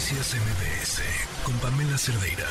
Noticias 0.00 0.34
MBS 0.34 1.44
con 1.44 1.54
Pamela 1.60 1.98
Cerdeira. 1.98 2.46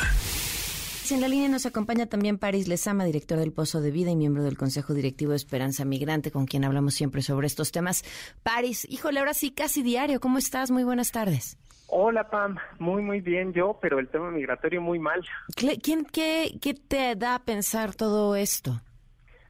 En 1.09 1.19
la 1.19 1.27
línea 1.27 1.49
nos 1.49 1.65
acompaña 1.65 2.05
también 2.05 2.37
Paris 2.37 2.67
Lezama, 2.67 3.05
director 3.05 3.39
del 3.39 3.51
Pozo 3.51 3.81
de 3.81 3.89
Vida 3.89 4.11
y 4.11 4.15
miembro 4.15 4.43
del 4.43 4.55
Consejo 4.55 4.93
Directivo 4.93 5.31
de 5.31 5.37
Esperanza 5.37 5.83
Migrante, 5.83 6.29
con 6.29 6.45
quien 6.45 6.63
hablamos 6.63 6.93
siempre 6.93 7.23
sobre 7.23 7.47
estos 7.47 7.71
temas. 7.71 8.03
Paris, 8.43 8.85
híjole, 8.87 9.19
ahora 9.19 9.33
sí, 9.33 9.49
casi 9.49 9.81
diario. 9.81 10.19
¿Cómo 10.19 10.37
estás? 10.37 10.69
Muy 10.69 10.83
buenas 10.83 11.11
tardes. 11.11 11.57
Hola 11.87 12.29
Pam, 12.29 12.57
muy 12.77 13.01
muy 13.01 13.19
bien 13.19 13.51
yo, 13.51 13.79
pero 13.81 13.97
el 13.97 14.09
tema 14.09 14.29
migratorio 14.29 14.79
muy 14.79 14.99
mal. 14.99 15.25
¿Quién, 15.55 16.05
qué, 16.05 16.51
qué 16.61 16.75
te 16.75 17.15
da 17.15 17.33
a 17.33 17.39
pensar 17.39 17.95
todo 17.95 18.35
esto? 18.35 18.79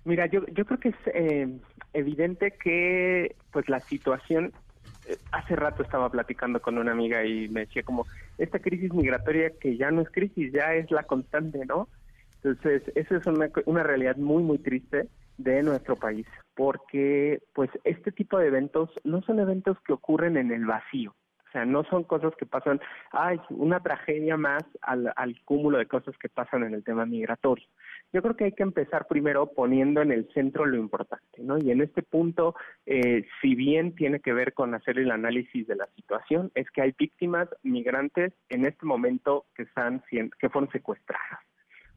Mira, 0.05 0.25
yo, 0.27 0.45
yo 0.53 0.63
creo 0.63 0.79
que 0.79 0.89
es 0.89 0.95
eh, 1.13 1.49
evidente 1.91 2.55
que 2.63 3.35
pues 3.51 3.67
la 3.67 3.81
situación 3.81 4.53
hace 5.31 5.55
rato 5.55 5.83
estaba 5.83 6.09
platicando 6.09 6.61
con 6.61 6.77
una 6.77 6.91
amiga 6.91 7.25
y 7.25 7.47
me 7.49 7.61
decía 7.61 7.83
como 7.83 8.05
esta 8.37 8.59
crisis 8.59 8.93
migratoria 8.93 9.51
que 9.59 9.77
ya 9.77 9.91
no 9.91 10.01
es 10.01 10.09
crisis, 10.09 10.51
ya 10.51 10.73
es 10.73 10.89
la 10.91 11.03
constante, 11.03 11.65
¿no? 11.65 11.87
Entonces, 12.41 12.83
eso 12.95 13.17
es 13.17 13.25
una, 13.25 13.49
una 13.65 13.83
realidad 13.83 14.15
muy 14.17 14.43
muy 14.43 14.59
triste 14.59 15.07
de 15.37 15.63
nuestro 15.63 15.95
país, 15.95 16.27
porque 16.55 17.41
pues 17.53 17.69
este 17.83 18.11
tipo 18.11 18.37
de 18.37 18.47
eventos 18.47 18.89
no 19.03 19.21
son 19.21 19.39
eventos 19.39 19.77
que 19.85 19.93
ocurren 19.93 20.37
en 20.37 20.51
el 20.51 20.65
vacío. 20.65 21.15
O 21.47 21.51
sea, 21.51 21.65
no 21.65 21.83
son 21.85 22.03
cosas 22.03 22.33
que 22.35 22.45
pasan, 22.45 22.79
hay 23.11 23.39
una 23.49 23.79
tragedia 23.79 24.37
más 24.37 24.63
al, 24.81 25.11
al 25.15 25.41
cúmulo 25.45 25.79
de 25.79 25.87
cosas 25.87 26.15
que 26.17 26.29
pasan 26.29 26.63
en 26.63 26.75
el 26.75 26.83
tema 26.83 27.05
migratorio. 27.07 27.65
Yo 28.11 28.21
creo 28.23 28.35
que 28.35 28.45
hay 28.45 28.51
que 28.53 28.63
empezar 28.63 29.05
primero 29.07 29.51
poniendo 29.53 30.01
en 30.01 30.11
el 30.11 30.27
centro 30.33 30.65
lo 30.65 30.77
importante, 30.77 31.43
¿no? 31.43 31.57
Y 31.59 31.69
en 31.69 31.81
este 31.81 32.01
punto, 32.01 32.55
eh, 32.85 33.25
si 33.41 33.53
bien 33.53 33.93
tiene 33.93 34.19
que 34.19 34.33
ver 34.33 34.53
con 34.53 34.73
hacer 34.73 34.97
el 34.97 35.11
análisis 35.11 35.67
de 35.67 35.75
la 35.75 35.87
situación, 35.95 36.51
es 36.55 36.69
que 36.71 36.81
hay 36.81 36.93
víctimas 36.97 37.47
migrantes 37.61 38.33
en 38.49 38.65
este 38.65 38.85
momento 38.85 39.45
que 39.55 39.63
están 39.63 40.03
que 40.09 40.49
fueron 40.49 40.71
secuestradas. 40.71 41.39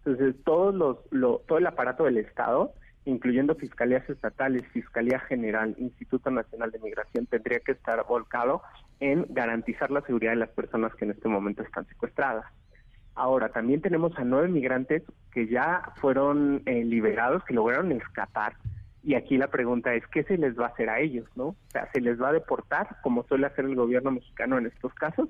Entonces, 0.04 0.34
todos 0.44 0.74
los, 0.74 0.98
lo, 1.10 1.38
todo 1.46 1.58
el 1.58 1.66
aparato 1.66 2.04
del 2.04 2.18
Estado 2.18 2.74
incluyendo 3.04 3.54
fiscalías 3.54 4.08
estatales, 4.08 4.66
Fiscalía 4.68 5.18
General, 5.20 5.74
Instituto 5.78 6.30
Nacional 6.30 6.70
de 6.70 6.78
Migración, 6.78 7.26
tendría 7.26 7.60
que 7.60 7.72
estar 7.72 8.04
volcado 8.06 8.62
en 9.00 9.26
garantizar 9.30 9.90
la 9.90 10.02
seguridad 10.02 10.32
de 10.32 10.36
las 10.36 10.50
personas 10.50 10.94
que 10.94 11.04
en 11.04 11.12
este 11.12 11.28
momento 11.28 11.62
están 11.62 11.86
secuestradas. 11.88 12.46
Ahora, 13.14 13.50
también 13.50 13.80
tenemos 13.80 14.16
a 14.18 14.24
nueve 14.24 14.48
migrantes 14.48 15.02
que 15.32 15.46
ya 15.46 15.92
fueron 15.96 16.62
eh, 16.66 16.84
liberados, 16.84 17.44
que 17.44 17.54
lograron 17.54 17.92
escapar. 17.92 18.56
Y 19.02 19.14
aquí 19.14 19.36
la 19.36 19.48
pregunta 19.48 19.94
es, 19.94 20.06
¿qué 20.08 20.22
se 20.24 20.38
les 20.38 20.58
va 20.58 20.66
a 20.66 20.68
hacer 20.68 20.88
a 20.88 21.00
ellos? 21.00 21.28
no? 21.34 21.48
O 21.48 21.56
sea, 21.70 21.90
¿se 21.92 22.00
les 22.00 22.20
va 22.20 22.28
a 22.28 22.32
deportar, 22.32 22.96
como 23.02 23.24
suele 23.24 23.46
hacer 23.46 23.64
el 23.64 23.74
gobierno 23.74 24.12
mexicano 24.12 24.58
en 24.58 24.66
estos 24.66 24.94
casos? 24.94 25.28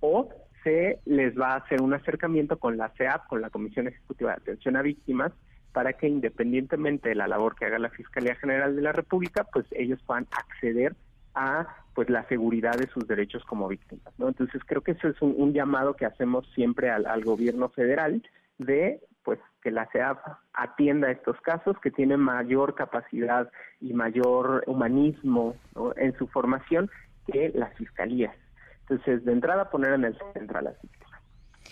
¿O 0.00 0.28
se 0.62 1.00
les 1.04 1.38
va 1.38 1.52
a 1.52 1.56
hacer 1.56 1.80
un 1.82 1.94
acercamiento 1.94 2.58
con 2.58 2.76
la 2.76 2.90
CEAP, 2.90 3.26
con 3.26 3.40
la 3.40 3.50
Comisión 3.50 3.86
Ejecutiva 3.88 4.30
de 4.30 4.36
Atención 4.36 4.76
a 4.76 4.82
Víctimas, 4.82 5.32
para 5.72 5.94
que 5.94 6.08
independientemente 6.08 7.08
de 7.08 7.14
la 7.14 7.26
labor 7.26 7.56
que 7.56 7.66
haga 7.66 7.78
la 7.78 7.90
Fiscalía 7.90 8.36
General 8.36 8.76
de 8.76 8.82
la 8.82 8.92
República, 8.92 9.44
pues 9.44 9.66
ellos 9.72 10.00
puedan 10.06 10.26
acceder 10.30 10.94
a 11.34 11.66
pues 11.94 12.10
la 12.10 12.26
seguridad 12.28 12.76
de 12.76 12.88
sus 12.88 13.06
derechos 13.06 13.44
como 13.44 13.68
víctimas, 13.68 14.12
¿no? 14.18 14.28
Entonces 14.28 14.62
creo 14.66 14.82
que 14.82 14.92
eso 14.92 15.08
es 15.08 15.20
un, 15.22 15.52
llamado 15.52 15.94
que 15.94 16.06
hacemos 16.06 16.46
siempre 16.54 16.90
al, 16.90 17.24
gobierno 17.24 17.68
federal 17.68 18.22
de 18.58 19.00
pues 19.22 19.38
que 19.62 19.70
la 19.70 19.86
CEAP 19.92 20.18
atienda 20.52 21.10
estos 21.10 21.40
casos, 21.40 21.78
que 21.80 21.90
tiene 21.90 22.16
mayor 22.16 22.74
capacidad 22.74 23.50
y 23.80 23.94
mayor 23.94 24.64
humanismo 24.66 25.56
en 25.96 26.14
su 26.18 26.26
formación 26.26 26.90
que 27.26 27.50
las 27.54 27.72
fiscalías. 27.74 28.34
Entonces, 28.82 29.24
de 29.24 29.32
entrada 29.32 29.70
poner 29.70 29.94
en 29.94 30.04
el 30.04 30.18
centro 30.34 30.58
a 30.58 30.62
las 30.62 30.82
víctimas. 30.82 31.20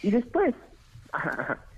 Y 0.03 0.11
después, 0.11 0.55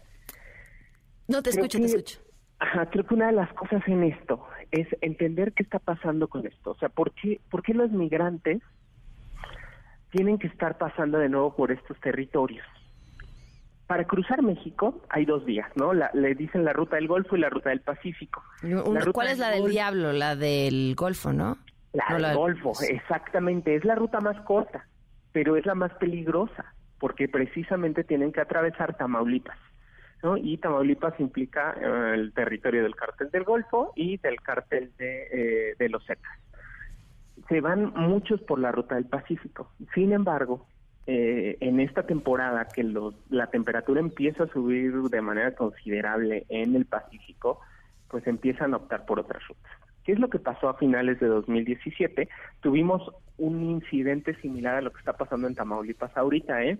No, 1.28 1.42
te 1.42 1.50
escucho, 1.50 1.78
te 1.78 1.86
escucho. 1.86 2.20
Ajá, 2.58 2.86
creo 2.90 3.04
que 3.04 3.14
una 3.14 3.26
de 3.26 3.32
las 3.32 3.52
cosas 3.54 3.82
en 3.86 4.04
esto 4.04 4.46
es 4.74 4.88
entender 5.02 5.52
qué 5.52 5.62
está 5.62 5.78
pasando 5.78 6.26
con 6.26 6.46
esto. 6.46 6.72
O 6.72 6.74
sea, 6.74 6.88
¿por 6.88 7.12
qué, 7.12 7.40
por 7.48 7.62
qué 7.62 7.74
los 7.74 7.92
migrantes 7.92 8.60
tienen 10.10 10.38
que 10.38 10.48
estar 10.48 10.78
pasando 10.78 11.18
de 11.18 11.28
nuevo 11.28 11.54
por 11.54 11.70
estos 11.70 11.98
territorios? 12.00 12.66
Para 13.86 14.04
cruzar 14.04 14.42
México 14.42 15.00
hay 15.10 15.26
dos 15.26 15.44
vías, 15.44 15.70
¿no? 15.76 15.92
le 15.92 16.34
dicen 16.34 16.64
la 16.64 16.72
ruta 16.72 16.96
del 16.96 17.06
Golfo 17.06 17.36
y 17.36 17.40
la 17.40 17.50
ruta 17.50 17.68
del 17.68 17.82
Pacífico. 17.82 18.42
¿Cuál 19.12 19.28
es 19.28 19.38
la 19.38 19.50
del, 19.50 19.70
diablo? 19.70 20.12
La 20.12 20.34
del 20.34 20.94
Golfo, 20.96 21.32
¿no? 21.32 21.58
La 21.92 22.16
del 22.18 22.36
Golfo, 22.36 22.72
exactamente. 22.88 23.76
Es 23.76 23.84
la 23.84 23.94
ruta 23.94 24.20
más 24.20 24.40
corta, 24.40 24.88
pero 25.32 25.56
es 25.56 25.66
la 25.66 25.76
más 25.76 25.92
peligrosa, 25.94 26.74
porque 26.98 27.28
precisamente 27.28 28.02
tienen 28.02 28.32
que 28.32 28.40
atravesar 28.40 28.96
Tamaulipas. 28.96 29.58
Y 30.42 30.56
Tamaulipas 30.56 31.18
implica 31.20 31.74
eh, 31.78 32.14
el 32.14 32.32
territorio 32.32 32.82
del 32.82 32.96
cártel 32.96 33.30
del 33.30 33.44
Golfo 33.44 33.92
y 33.94 34.16
del 34.18 34.40
cártel 34.40 34.90
de, 34.96 35.74
eh, 35.78 35.88
los 35.88 36.04
Zetas. 36.06 36.32
Se 37.48 37.60
van 37.60 37.92
muchos 37.94 38.40
por 38.40 38.58
la 38.58 38.72
ruta 38.72 38.94
del 38.94 39.04
Pacífico. 39.04 39.70
Sin 39.94 40.12
embargo, 40.12 40.66
eh, 41.06 41.58
en 41.60 41.78
esta 41.80 42.04
temporada 42.06 42.66
que 42.74 42.82
la 43.28 43.48
temperatura 43.48 44.00
empieza 44.00 44.44
a 44.44 44.48
subir 44.48 44.94
de 44.94 45.20
manera 45.20 45.54
considerable 45.54 46.46
en 46.48 46.74
el 46.74 46.86
Pacífico, 46.86 47.60
pues 48.08 48.26
empiezan 48.26 48.72
a 48.72 48.78
optar 48.78 49.04
por 49.04 49.20
otras 49.20 49.46
rutas. 49.46 49.72
¿Qué 50.04 50.12
es 50.12 50.18
lo 50.18 50.30
que 50.30 50.38
pasó 50.38 50.68
a 50.68 50.78
finales 50.78 51.20
de 51.20 51.26
2017? 51.26 52.28
Tuvimos 52.60 53.10
un 53.36 53.62
incidente 53.62 54.34
similar 54.40 54.76
a 54.76 54.80
lo 54.80 54.92
que 54.92 55.00
está 55.00 55.14
pasando 55.14 55.48
en 55.48 55.54
Tamaulipas 55.54 56.16
ahorita, 56.16 56.62
¿eh? 56.64 56.78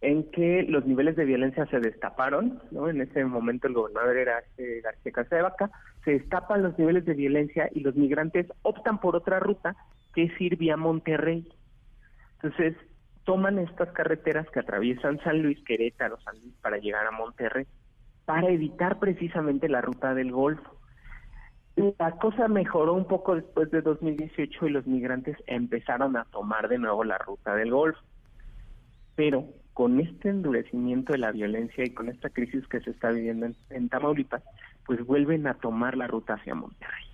En 0.00 0.30
que 0.30 0.64
los 0.68 0.84
niveles 0.84 1.16
de 1.16 1.24
violencia 1.24 1.66
se 1.66 1.80
destaparon, 1.80 2.60
¿no? 2.70 2.88
En 2.88 3.00
ese 3.00 3.24
momento 3.24 3.66
el 3.66 3.74
gobernador 3.74 4.16
era 4.16 4.38
este 4.40 4.80
García 4.80 5.12
Casadevaca, 5.12 5.70
se 6.04 6.12
destapan 6.12 6.62
los 6.62 6.78
niveles 6.78 7.04
de 7.04 7.14
violencia 7.14 7.68
y 7.72 7.80
los 7.80 7.96
migrantes 7.96 8.46
optan 8.62 9.00
por 9.00 9.16
otra 9.16 9.40
ruta 9.40 9.74
que 10.14 10.24
es 10.24 10.40
ir 10.40 10.56
vía 10.56 10.76
Monterrey. 10.76 11.48
Entonces, 12.34 12.76
toman 13.24 13.58
estas 13.58 13.90
carreteras 13.92 14.48
que 14.50 14.60
atraviesan 14.60 15.18
San 15.24 15.42
Luis, 15.42 15.62
Querétaro, 15.64 16.18
San 16.20 16.38
Luis 16.40 16.54
para 16.60 16.78
llegar 16.78 17.06
a 17.06 17.10
Monterrey, 17.10 17.66
para 18.24 18.48
evitar 18.48 18.98
precisamente 18.98 19.68
la 19.68 19.80
ruta 19.80 20.14
del 20.14 20.30
Golfo. 20.30 20.76
La 21.98 22.12
cosa 22.12 22.48
mejoró 22.48 22.94
un 22.94 23.06
poco 23.06 23.34
después 23.34 23.70
de 23.70 23.82
2018 23.82 24.66
y 24.66 24.70
los 24.70 24.86
migrantes 24.86 25.36
empezaron 25.46 26.16
a 26.16 26.24
tomar 26.26 26.68
de 26.68 26.78
nuevo 26.78 27.04
la 27.04 27.18
ruta 27.18 27.54
del 27.54 27.70
Golfo. 27.70 28.00
Pero 29.14 29.48
con 29.76 30.00
este 30.00 30.30
endurecimiento 30.30 31.12
de 31.12 31.18
la 31.18 31.32
violencia 31.32 31.84
y 31.84 31.90
con 31.90 32.08
esta 32.08 32.30
crisis 32.30 32.66
que 32.66 32.80
se 32.80 32.92
está 32.92 33.10
viviendo 33.10 33.46
en, 33.68 33.88
Tamaulipas, 33.90 34.42
pues 34.86 35.04
vuelven 35.04 35.46
a 35.46 35.52
tomar 35.52 35.98
la 35.98 36.06
ruta 36.06 36.32
hacia 36.32 36.54
Monterrey. 36.54 37.04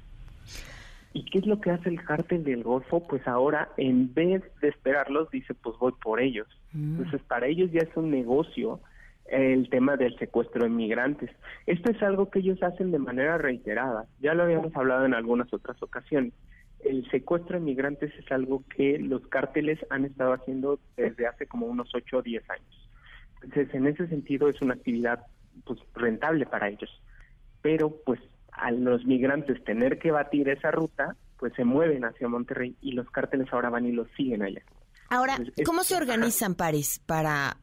¿Y 1.12 1.24
qué 1.24 1.38
es 1.38 1.46
lo 1.48 1.60
que 1.60 1.72
hace 1.72 1.88
el 1.88 2.00
cártel 2.04 2.44
del 2.44 2.62
Golfo? 2.62 3.04
Pues 3.04 3.26
ahora, 3.26 3.70
en 3.78 4.14
vez 4.14 4.44
de 4.60 4.68
esperarlos, 4.68 5.28
dice, 5.32 5.54
pues 5.54 5.76
voy 5.80 5.90
por 6.00 6.20
ellos. 6.20 6.46
Mm. 6.72 6.98
Entonces, 6.98 7.20
para 7.22 7.48
ellos 7.48 7.72
ya 7.72 7.80
es 7.80 7.96
un 7.96 8.12
negocio 8.12 8.78
el 9.26 9.68
tema 9.68 9.96
del 9.96 10.16
secuestro 10.20 10.62
de 10.62 10.70
migrantes. 10.70 11.30
Esto 11.66 11.90
es 11.90 12.00
algo 12.00 12.30
que 12.30 12.38
ellos 12.38 12.62
hacen 12.62 12.92
de 12.92 13.00
manera 13.00 13.38
reiterada. 13.38 14.06
Ya 14.20 14.34
lo 14.34 14.44
habíamos 14.44 14.76
hablado 14.76 15.04
en 15.04 15.14
algunas 15.14 15.52
otras 15.52 15.82
ocasiones 15.82 16.32
el 16.84 17.08
secuestro 17.10 17.58
de 17.58 17.64
migrantes 17.64 18.12
es 18.18 18.30
algo 18.32 18.64
que 18.74 18.98
los 18.98 19.26
cárteles 19.28 19.78
han 19.90 20.04
estado 20.04 20.32
haciendo 20.32 20.80
desde 20.96 21.26
hace 21.26 21.46
como 21.46 21.66
unos 21.66 21.90
8 21.94 22.18
o 22.18 22.22
10 22.22 22.50
años. 22.50 22.88
Entonces, 23.42 23.74
en 23.74 23.86
ese 23.86 24.06
sentido 24.08 24.48
es 24.48 24.60
una 24.62 24.74
actividad 24.74 25.26
pues 25.64 25.80
rentable 25.94 26.46
para 26.46 26.68
ellos. 26.68 26.90
Pero 27.60 27.90
pues 28.04 28.20
a 28.52 28.70
los 28.70 29.04
migrantes 29.04 29.62
tener 29.64 29.98
que 29.98 30.10
batir 30.10 30.48
esa 30.48 30.70
ruta, 30.70 31.16
pues 31.38 31.52
se 31.54 31.64
mueven 31.64 32.04
hacia 32.04 32.28
Monterrey 32.28 32.76
y 32.80 32.92
los 32.92 33.10
cárteles 33.10 33.48
ahora 33.52 33.70
van 33.70 33.86
y 33.86 33.92
los 33.92 34.08
siguen 34.16 34.42
allá. 34.42 34.62
Ahora, 35.08 35.38
¿cómo 35.64 35.84
se 35.84 35.96
organizan, 35.96 36.54
París, 36.54 37.00
para 37.04 37.58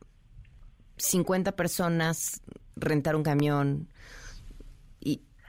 50 0.98 1.56
personas 1.56 2.42
rentar 2.76 3.16
un 3.16 3.24
camión 3.24 3.88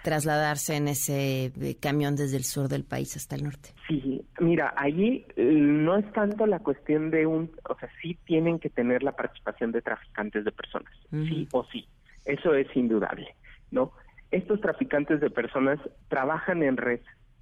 trasladarse 0.02 0.76
en 0.76 0.88
ese 0.88 1.46
eh, 1.46 1.76
camión 1.80 2.16
desde 2.16 2.36
el 2.36 2.44
sur 2.44 2.68
del 2.68 2.84
país 2.84 3.16
hasta 3.16 3.36
el 3.36 3.44
norte. 3.44 3.70
Sí, 3.88 4.22
mira, 4.40 4.72
allí 4.76 5.26
eh, 5.36 5.44
no 5.44 5.96
es 5.96 6.10
tanto 6.12 6.46
la 6.46 6.60
cuestión 6.60 7.10
de 7.10 7.26
un, 7.26 7.50
o 7.68 7.78
sea, 7.78 7.88
sí 8.00 8.18
tienen 8.24 8.58
que 8.58 8.70
tener 8.70 9.02
la 9.02 9.12
participación 9.12 9.72
de 9.72 9.82
traficantes 9.82 10.44
de 10.44 10.52
personas, 10.52 10.92
sí 11.10 11.48
o 11.52 11.64
sí, 11.64 11.86
eso 12.24 12.54
es 12.54 12.74
indudable, 12.74 13.34
¿no? 13.70 13.92
Estos 14.30 14.60
traficantes 14.60 15.20
de 15.20 15.30
personas 15.30 15.78
trabajan 16.08 16.62
en 16.62 16.76
red, 16.76 17.00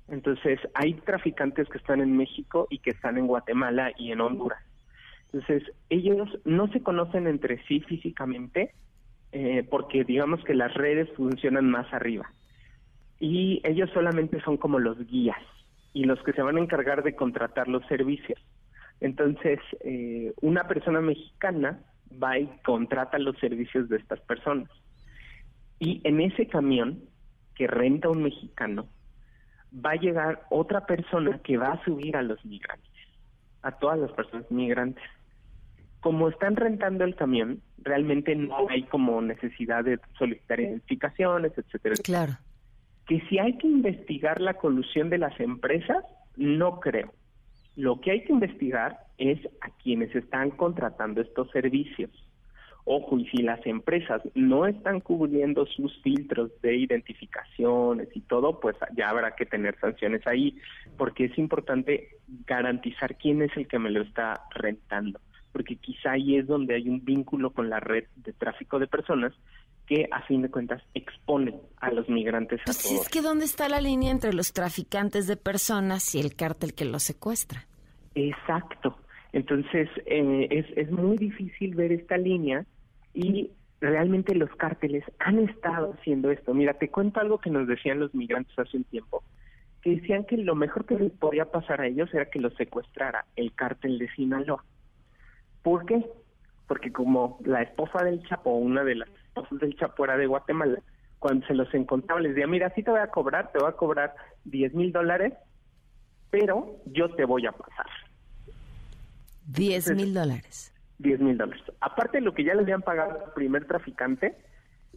entonces 0.09 0.59
hay 0.75 0.95
traficantes 0.95 1.69
que 1.69 1.79
están 1.79 2.01
en 2.01 2.17
México 2.17 2.67
y 2.71 2.79
que 2.79 2.91
están 2.91 3.19
en 3.19 3.27
Guatemala 3.27 3.93
y 3.99 4.11
en 4.11 4.21
Honduras. 4.21 4.63
Entonces, 5.31 5.63
ellos 5.91 6.27
no 6.47 6.69
se 6.69 6.83
conocen 6.83 7.27
entre 7.27 7.63
sí 7.67 7.81
físicamente, 7.81 8.73
eh, 9.33 9.67
porque 9.69 10.05
digamos 10.05 10.43
que 10.45 10.55
las 10.55 10.73
redes 10.73 11.11
funcionan 11.15 11.69
más 11.69 11.93
arriba 11.93 12.33
y 13.21 13.61
ellos 13.65 13.91
solamente 13.93 14.41
son 14.43 14.57
como 14.57 14.79
los 14.79 14.99
guías 15.07 15.39
y 15.93 16.05
los 16.05 16.23
que 16.23 16.33
se 16.33 16.43
van 16.43 16.57
a 16.57 16.61
encargar 16.61 17.03
de 17.03 17.15
contratar 17.15 17.69
los 17.69 17.85
servicios. 17.87 18.39
Entonces, 19.01 19.59
eh, 19.81 20.33
una 20.41 20.67
persona 20.69 21.01
mexicana 21.01 21.81
va 22.23 22.39
y 22.39 22.47
contrata 22.65 23.19
los 23.19 23.37
servicios 23.39 23.89
de 23.89 23.97
estas 23.97 24.21
personas. 24.21 24.69
Y 25.79 26.01
en 26.05 26.21
ese 26.21 26.47
camión 26.47 27.03
que 27.59 27.67
renta 27.67 28.09
un 28.09 28.23
mexicano, 28.23 28.89
va 29.75 29.91
a 29.91 29.97
llegar 29.97 30.47
otra 30.49 30.87
persona 30.87 31.41
que 31.43 31.59
va 31.59 31.73
a 31.73 31.85
subir 31.85 32.17
a 32.17 32.23
los 32.23 32.43
migrantes, 32.45 32.91
a 33.63 33.73
todas 33.73 33.99
las 33.99 34.13
personas 34.13 34.51
migrantes. 34.51 35.03
Como 36.01 36.29
están 36.29 36.55
rentando 36.55 37.05
el 37.05 37.17
camión, 37.17 37.61
realmente 37.79 38.37
no 38.37 38.69
hay 38.71 38.85
como 38.85 39.21
necesidad 39.21 39.85
de 39.85 39.99
solicitar 40.17 40.61
identificaciones, 40.61 41.53
etcétera. 41.59 41.97
Claro. 42.05 42.35
Que 43.09 43.21
si 43.29 43.39
hay 43.39 43.59
que 43.59 43.67
investigar 43.67 44.41
la 44.41 44.55
colusión 44.55 45.11
de 45.11 45.19
las 45.19 45.39
empresas, 45.41 46.05
no 46.37 46.79
creo. 46.79 47.13
Lo 47.75 48.01
que 48.01 48.13
hay 48.13 48.25
que 48.25 48.33
investigar 48.33 48.99
es 49.19 49.39
a 49.61 49.71
quienes 49.83 50.15
están 50.15 50.51
contratando 50.51 51.21
estos 51.21 51.51
servicios. 51.51 52.11
Ojo, 52.91 53.19
y 53.19 53.27
si 53.27 53.43
las 53.43 53.65
empresas 53.67 54.23
no 54.35 54.67
están 54.67 55.01
cubriendo 55.01 55.67
sus 55.67 56.01
filtros 56.01 56.51
de 56.63 56.75
identificaciones 56.77 58.09
y 58.15 58.21
todo, 58.23 58.61
pues 58.61 58.77
ya 58.97 59.11
habrá 59.11 59.37
que 59.37 59.45
tener 59.45 59.79
sanciones 59.79 60.27
ahí, 60.27 60.57
porque 60.97 61.27
es 61.27 61.37
importante 61.37 62.09
garantizar 62.47 63.17
quién 63.17 63.43
es 63.43 63.55
el 63.59 63.69
que 63.69 63.79
me 63.79 63.91
lo 63.91 64.01
está 64.01 64.43
rentando, 64.55 65.21
porque 65.53 65.77
quizá 65.77 66.13
ahí 66.13 66.37
es 66.37 66.47
donde 66.47 66.77
hay 66.77 66.89
un 66.89 67.05
vínculo 67.05 67.51
con 67.51 67.69
la 67.69 67.79
red 67.79 68.05
de 68.17 68.33
tráfico 68.33 68.79
de 68.79 68.87
personas 68.87 69.35
que 69.89 70.07
a 70.13 70.23
fin 70.23 70.43
de 70.43 70.51
cuentas 70.51 70.83
exponen 70.95 71.57
a 71.79 71.91
los 71.91 72.09
migrantes 72.09 72.61
a 72.61 72.65
Pues 72.67 72.83
todo. 72.83 73.01
es 73.03 73.09
que 73.09 73.23
¿dónde 73.23 73.47
está 73.47 73.69
la 73.69 73.81
línea 73.81 74.11
entre 74.11 74.33
los 74.35 74.53
traficantes 74.53 75.27
de 75.27 75.37
personas 75.37 76.15
y 76.15 76.21
el 76.21 76.37
cártel 76.37 76.75
que 76.75 76.85
los 76.85 77.03
secuestra? 77.03 77.67
Exacto. 78.15 78.97
Entonces, 79.33 79.89
eh, 80.07 80.47
es, 80.51 80.67
es 80.77 80.91
muy 80.91 81.17
difícil 81.17 81.75
ver 81.75 81.93
esta 81.93 82.17
línea 82.17 82.65
y 83.15 83.51
realmente 83.81 84.35
los 84.35 84.51
cárteles 84.57 85.05
han 85.19 85.39
estado 85.39 85.95
haciendo 85.95 86.31
esto. 86.31 86.53
Mira, 86.55 86.75
te 86.75 86.91
cuento 86.91 87.21
algo 87.21 87.39
que 87.39 87.51
nos 87.51 87.67
decían 87.67 88.01
los 88.01 88.15
migrantes 88.15 88.59
hace 88.59 88.77
un 88.77 88.85
tiempo, 88.85 89.23
que 89.83 89.97
decían 89.97 90.25
que 90.25 90.37
lo 90.37 90.55
mejor 90.55 90.85
que 90.87 90.97
les 90.99 91.13
podía 91.13 91.47
pasar 91.51 91.81
a 91.81 91.87
ellos 91.87 92.13
era 92.13 92.27
que 92.31 92.41
los 92.41 92.55
secuestrara 92.55 93.25
el 93.37 93.53
cártel 93.55 93.99
de 93.99 94.09
Sinaloa. 94.11 94.65
¿Por 95.63 95.87
qué? 95.87 96.05
Porque 96.67 96.93
como 96.93 97.39
la 97.45 97.63
esposa 97.63 98.03
del 98.05 98.23
Chapo, 98.29 98.51
una 98.51 98.83
de 98.85 98.97
las 98.97 99.09
del 99.51 99.77
Chapo 99.77 100.05
era 100.05 100.17
de 100.17 100.27
Guatemala, 100.27 100.81
cuando 101.19 101.47
se 101.47 101.55
los 101.55 101.73
encontraba 101.75 102.21
les 102.21 102.35
decía, 102.35 102.47
mira, 102.47 102.73
sí 102.75 102.83
te 102.83 102.91
voy 102.91 103.01
a 103.01 103.11
cobrar, 103.11 103.51
te 103.53 103.59
voy 103.59 103.69
a 103.69 103.73
cobrar 103.73 104.15
10 104.45 104.75
mil 104.75 104.93
dólares, 104.93 105.35
pero 106.31 106.77
yo 106.87 107.15
te 107.15 107.25
voy 107.25 107.47
a 107.47 107.53
pasar. 107.53 107.87
10 109.47 109.95
mil 109.97 110.15
dólares. 110.15 110.73
10 110.99 111.21
mil 111.21 111.39
dólares. 111.39 111.63
Aparte 111.81 112.19
de 112.19 112.25
lo 112.25 112.35
que 112.35 112.45
ya 112.45 112.55
les 112.55 112.63
habían 112.65 112.83
pagado 112.83 113.25
al 113.27 113.33
primer 113.33 113.67
traficante, 113.67 114.37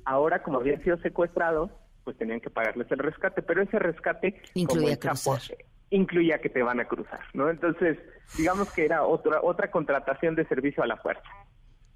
ahora 0.05 0.43
como 0.43 0.59
habían 0.59 0.83
sido 0.83 0.97
secuestrados, 0.97 1.71
pues 2.03 2.17
tenían 2.17 2.41
que 2.41 2.49
pagarles 2.49 2.91
el 2.91 2.97
rescate, 2.99 3.41
pero 3.41 3.61
ese 3.61 3.77
rescate 3.79 4.41
Incluía 4.55 4.97
Chapo, 4.97 5.31
cruzar. 5.33 5.57
incluía 5.91 6.39
que 6.39 6.49
te 6.49 6.63
van 6.63 6.79
a 6.79 6.85
cruzar, 6.85 7.21
¿no? 7.33 7.49
Entonces, 7.49 7.97
digamos 8.37 8.71
que 8.73 8.85
era 8.85 9.03
otra 9.03 9.39
otra 9.41 9.69
contratación 9.69 10.35
de 10.35 10.45
servicio 10.47 10.83
a 10.83 10.87
la 10.87 10.97
fuerza. 10.97 11.23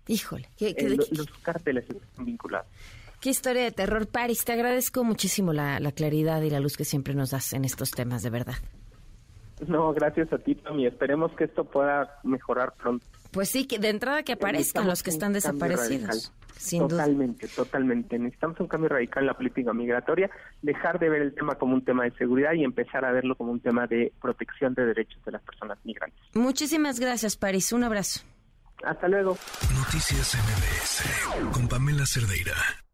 Híjole, 0.07 0.49
qué, 0.57 0.75
qué- 0.75 0.85
Eh, 0.85 0.89
lo- 0.91 1.05
qué- 1.05 1.15
los 1.15 1.27
cárteles 1.41 1.85
están 1.89 2.25
vinculados. 2.25 2.67
qué 3.21 3.29
historia 3.31 3.63
de 3.63 3.71
terror. 3.71 4.07
Paris, 4.07 4.45
te 4.45 4.53
agradezco 4.53 5.03
muchísimo 5.03 5.51
la, 5.53 5.79
la 5.79 5.91
claridad 5.91 6.41
y 6.43 6.49
la 6.49 6.59
luz 6.59 6.77
que 6.77 6.85
siempre 6.85 7.13
nos 7.15 7.31
das 7.31 7.53
en 7.53 7.65
estos 7.65 7.91
temas, 7.91 8.21
de 8.23 8.29
verdad. 8.29 8.55
No, 9.67 9.93
gracias 9.93 10.31
a 10.33 10.37
ti, 10.37 10.55
Tommy. 10.55 10.85
Esperemos 10.85 11.31
que 11.33 11.45
esto 11.45 11.63
pueda 11.63 12.19
mejorar 12.23 12.73
pronto. 12.73 13.05
Pues 13.31 13.49
sí, 13.49 13.65
que 13.65 13.79
de 13.79 13.89
entrada 13.89 14.23
que 14.23 14.33
aparezcan 14.33 14.85
los 14.87 15.01
que 15.01 15.09
están 15.09 15.33
desaparecidos. 15.33 16.31
Sin 16.57 16.79
duda. 16.87 17.03
totalmente, 17.03 17.47
totalmente. 17.49 18.17
Necesitamos 18.17 18.59
un 18.61 18.67
cambio 18.67 18.89
radical 18.89 19.23
en 19.23 19.27
la 19.27 19.33
política 19.33 19.73
migratoria, 19.73 20.29
dejar 20.61 20.99
de 20.99 21.09
ver 21.09 21.21
el 21.21 21.33
tema 21.35 21.55
como 21.55 21.73
un 21.73 21.83
tema 21.83 22.05
de 22.05 22.11
seguridad 22.11 22.53
y 22.53 22.63
empezar 22.63 23.03
a 23.03 23.11
verlo 23.11 23.35
como 23.35 23.51
un 23.51 23.59
tema 23.59 23.87
de 23.87 24.13
protección 24.21 24.73
de 24.73 24.85
derechos 24.85 25.23
de 25.25 25.33
las 25.33 25.41
personas 25.41 25.77
migrantes. 25.83 26.17
Muchísimas 26.33 26.99
gracias, 26.99 27.35
Paris. 27.35 27.73
Un 27.73 27.83
abrazo. 27.83 28.21
Hasta 28.83 29.07
luego. 29.07 29.37
Noticias 29.73 30.35
MBS 30.35 31.51
con 31.51 31.67
Pamela 31.67 32.05
Cerdeira. 32.05 32.84